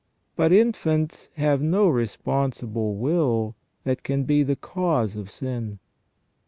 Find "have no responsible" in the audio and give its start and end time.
1.35-2.95